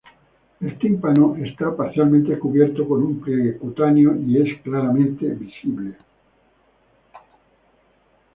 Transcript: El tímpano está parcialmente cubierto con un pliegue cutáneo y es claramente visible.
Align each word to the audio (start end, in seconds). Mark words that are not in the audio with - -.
El 0.61 0.79
tímpano 0.79 1.35
está 1.35 1.75
parcialmente 1.77 2.39
cubierto 2.39 2.87
con 2.87 3.03
un 3.03 3.19
pliegue 3.21 3.55
cutáneo 3.59 4.15
y 4.15 4.41
es 4.41 4.59
claramente 4.63 5.27
visible. 5.27 5.93